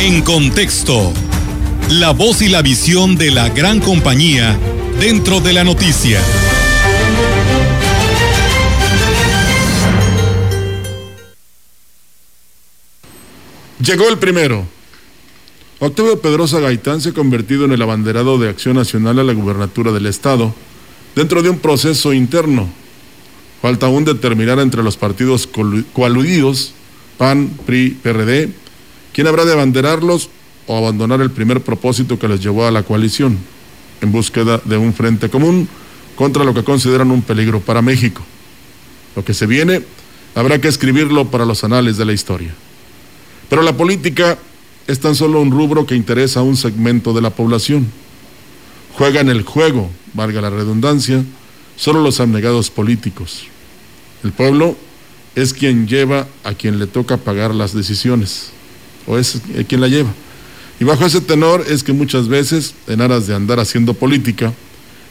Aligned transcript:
En 0.00 0.22
contexto, 0.22 1.12
la 1.90 2.12
voz 2.12 2.40
y 2.40 2.48
la 2.48 2.62
visión 2.62 3.16
de 3.16 3.32
la 3.32 3.48
gran 3.48 3.80
compañía 3.80 4.56
dentro 5.00 5.40
de 5.40 5.52
la 5.52 5.64
noticia. 5.64 6.22
Llegó 13.80 14.08
el 14.08 14.18
primero. 14.18 14.64
Octavio 15.80 16.20
Pedrosa 16.20 16.60
Gaitán 16.60 17.00
se 17.00 17.08
ha 17.08 17.12
convertido 17.12 17.64
en 17.64 17.72
el 17.72 17.82
abanderado 17.82 18.38
de 18.38 18.48
Acción 18.48 18.76
Nacional 18.76 19.18
a 19.18 19.24
la 19.24 19.32
gubernatura 19.32 19.90
del 19.90 20.06
Estado 20.06 20.54
dentro 21.16 21.42
de 21.42 21.50
un 21.50 21.58
proceso 21.58 22.12
interno. 22.12 22.68
Falta 23.60 23.86
aún 23.86 24.04
determinar 24.04 24.60
entre 24.60 24.84
los 24.84 24.96
partidos 24.96 25.48
coaludidos, 25.92 26.72
PAN, 27.18 27.50
PRI, 27.66 27.98
PRD, 28.00 28.52
quién 29.12 29.26
habrá 29.26 29.44
de 29.44 29.52
abanderarlos 29.52 30.30
o 30.66 30.76
abandonar 30.76 31.20
el 31.20 31.30
primer 31.30 31.62
propósito 31.62 32.18
que 32.18 32.28
les 32.28 32.40
llevó 32.40 32.66
a 32.66 32.70
la 32.70 32.82
coalición, 32.82 33.38
en 34.00 34.12
búsqueda 34.12 34.60
de 34.64 34.76
un 34.76 34.94
frente 34.94 35.28
común 35.28 35.68
contra 36.14 36.44
lo 36.44 36.54
que 36.54 36.64
consideran 36.64 37.10
un 37.10 37.22
peligro 37.22 37.60
para 37.60 37.82
México. 37.82 38.22
Lo 39.16 39.24
que 39.24 39.34
se 39.34 39.46
viene 39.46 39.82
habrá 40.34 40.60
que 40.60 40.68
escribirlo 40.68 41.26
para 41.30 41.44
los 41.44 41.64
anales 41.64 41.96
de 41.96 42.04
la 42.04 42.12
historia. 42.12 42.54
Pero 43.48 43.62
la 43.62 43.76
política 43.76 44.38
es 44.86 45.00
tan 45.00 45.14
solo 45.14 45.40
un 45.40 45.50
rubro 45.50 45.86
que 45.86 45.94
interesa 45.94 46.40
a 46.40 46.42
un 46.42 46.56
segmento 46.56 47.12
de 47.12 47.22
la 47.22 47.30
población. 47.30 47.86
Juegan 48.94 49.28
el 49.28 49.42
juego, 49.42 49.90
valga 50.14 50.40
la 50.40 50.50
redundancia, 50.50 51.24
solo 51.76 52.02
los 52.02 52.20
abnegados 52.20 52.70
políticos. 52.70 53.44
El 54.24 54.32
pueblo 54.32 54.76
es 55.34 55.52
quien 55.52 55.86
lleva 55.86 56.26
a 56.42 56.54
quien 56.54 56.78
le 56.78 56.86
toca 56.86 57.16
pagar 57.16 57.54
las 57.54 57.72
decisiones, 57.72 58.50
o 59.08 59.18
es 59.18 59.40
quien 59.66 59.80
la 59.80 59.88
lleva. 59.88 60.10
Y 60.78 60.84
bajo 60.84 61.04
ese 61.04 61.20
tenor 61.20 61.64
es 61.68 61.82
que 61.82 61.92
muchas 61.92 62.28
veces, 62.28 62.74
en 62.86 63.00
aras 63.00 63.26
de 63.26 63.34
andar 63.34 63.58
haciendo 63.58 63.94
política, 63.94 64.52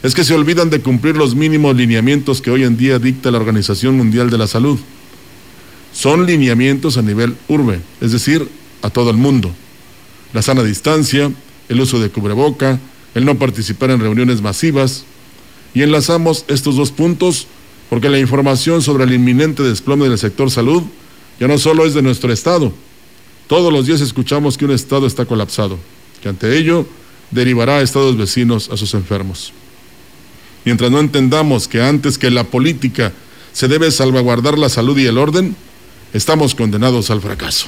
es 0.03 0.15
que 0.15 0.23
se 0.23 0.33
olvidan 0.33 0.69
de 0.69 0.79
cumplir 0.79 1.17
los 1.17 1.35
mínimos 1.35 1.75
lineamientos 1.75 2.41
que 2.41 2.51
hoy 2.51 2.63
en 2.63 2.77
día 2.77 2.99
dicta 2.99 3.31
la 3.31 3.39
Organización 3.39 3.97
Mundial 3.97 4.29
de 4.29 4.37
la 4.37 4.47
Salud 4.47 4.79
son 5.97 6.27
lineamientos 6.27 6.97
a 6.97 7.01
nivel 7.01 7.35
urbe, 7.47 7.81
es 8.01 8.11
decir, 8.11 8.47
a 8.83 8.91
todo 8.91 9.09
el 9.09 9.17
mundo. 9.17 9.51
La 10.31 10.43
sana 10.43 10.61
distancia, 10.61 11.31
el 11.69 11.81
uso 11.81 11.99
de 11.99 12.11
cubreboca, 12.11 12.79
el 13.15 13.25
no 13.25 13.39
participar 13.39 13.89
en 13.89 13.99
reuniones 13.99 14.41
masivas. 14.41 15.05
Y 15.73 15.81
enlazamos 15.81 16.45
estos 16.49 16.75
dos 16.75 16.91
puntos 16.91 17.47
porque 17.89 18.09
la 18.09 18.19
información 18.19 18.83
sobre 18.83 19.05
el 19.05 19.13
inminente 19.13 19.63
desplome 19.63 20.07
del 20.07 20.19
sector 20.19 20.51
salud 20.51 20.83
ya 21.39 21.47
no 21.47 21.57
solo 21.57 21.83
es 21.83 21.95
de 21.95 22.03
nuestro 22.03 22.31
Estado. 22.31 22.71
Todos 23.47 23.71
los 23.71 23.85
días 23.85 24.01
escuchamos 24.01 24.57
que 24.57 24.65
un 24.65 24.71
Estado 24.71 25.07
está 25.07 25.25
colapsado, 25.25 25.79
que 26.21 26.27
ante 26.27 26.57
ello 26.57 26.85
derivará 27.31 27.77
a 27.77 27.81
Estados 27.81 28.17
vecinos 28.17 28.69
a 28.69 28.77
sus 28.77 28.93
enfermos. 28.93 29.53
Mientras 30.65 30.91
no 30.91 30.99
entendamos 30.99 31.67
que 31.69 31.81
antes 31.81 32.17
que 32.17 32.29
la 32.29 32.43
política 32.43 33.13
se 33.53 33.69
debe 33.69 33.89
salvaguardar 33.89 34.57
la 34.57 34.67
salud 34.67 34.97
y 34.97 35.05
el 35.05 35.17
orden, 35.17 35.55
estamos 36.13 36.55
condenados 36.55 37.09
al 37.09 37.21
fracaso. 37.21 37.67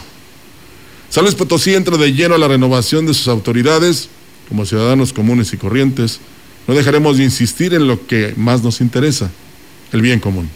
San 1.10 1.26
Potosí 1.34 1.74
entra 1.74 1.98
de 1.98 2.14
lleno 2.14 2.36
a 2.36 2.38
la 2.38 2.50
renovación 2.50 3.06
de 3.06 3.14
sus 3.14 3.30
autoridades 3.30 4.10
como 4.50 4.66
ciudadanos 4.66 5.14
comunes 5.14 5.54
y 5.54 5.58
corrientes. 5.58 6.20
No 6.68 6.76
dejaremos 6.76 7.18
de 7.18 7.24
insistir 7.24 7.74
en 7.74 7.88
lo 7.88 8.06
que 8.06 8.34
más 8.36 8.64
nos 8.64 8.82
interesa, 8.82 9.32
el 9.94 10.02
bien 10.02 10.20
común. 10.20 10.50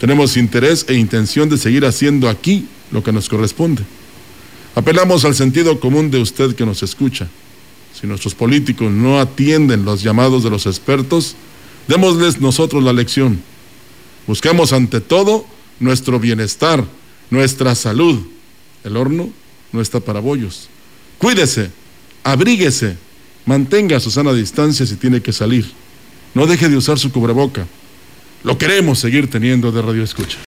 Tenemos 0.00 0.36
interés 0.36 0.84
e 0.88 0.94
intención 0.94 1.48
de 1.48 1.58
seguir 1.58 1.86
haciendo 1.86 2.28
aquí 2.28 2.66
lo 2.90 3.04
que 3.04 3.12
nos 3.12 3.28
corresponde. 3.28 3.84
Apelamos 4.74 5.24
al 5.24 5.34
sentido 5.34 5.78
común 5.80 6.10
de 6.10 6.18
usted 6.18 6.54
que 6.54 6.64
nos 6.64 6.82
escucha. 6.82 7.28
Si 7.98 8.06
nuestros 8.06 8.34
políticos 8.34 8.90
no 8.90 9.20
atienden 9.20 9.84
los 9.84 10.02
llamados 10.02 10.42
de 10.42 10.50
los 10.50 10.66
expertos, 10.66 11.36
démosles 11.88 12.40
nosotros 12.40 12.82
la 12.82 12.92
lección. 12.92 13.42
Busquemos 14.26 14.72
ante 14.72 15.00
todo 15.00 15.44
nuestro 15.78 16.18
bienestar, 16.18 16.84
nuestra 17.30 17.74
salud. 17.74 18.20
El 18.84 18.96
horno 18.96 19.30
no 19.72 19.80
está 19.80 20.00
para 20.00 20.20
bollos. 20.20 20.68
Cuídese, 21.18 21.70
abríguese, 22.24 22.96
mantenga 23.44 24.00
su 24.00 24.10
sana 24.10 24.32
distancia 24.32 24.86
si 24.86 24.96
tiene 24.96 25.20
que 25.20 25.32
salir. 25.32 25.70
No 26.34 26.46
deje 26.46 26.68
de 26.68 26.76
usar 26.76 26.98
su 26.98 27.12
cubreboca. 27.12 27.66
Lo 28.42 28.58
queremos 28.58 28.98
seguir 28.98 29.30
teniendo 29.30 29.70
de 29.70 29.82
radio 29.82 30.02
escucha. 30.02 30.38